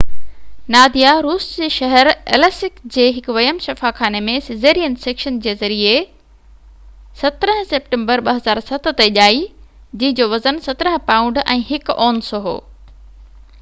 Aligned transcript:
ناديا 0.75 1.09
روس 1.25 1.43
جي 1.55 1.67
شهر 1.73 2.07
ايليسڪ 2.13 2.79
جي 2.95 3.03
هڪ 3.17 3.33
ويم 3.35 3.59
شفاخاني 3.65 4.21
۾ 4.31 4.37
سيزرين 4.45 4.95
سيڪشن 5.03 5.37
جي 5.43 5.49
جي 5.49 5.53
ذريعي 5.65 5.99
17 7.25 7.63
سيپٽمبر 7.73 8.23
2007 8.33 8.93
تي 9.03 9.07
ڄائي 9.19 9.43
جنهن 9.49 10.17
جو 10.21 10.27
وزن 10.33 10.59
17 10.69 11.05
پائونڊ 11.11 11.39
۽ 11.43 11.61
1 11.77 11.93
اونس 12.07 12.33
هو 12.47 12.55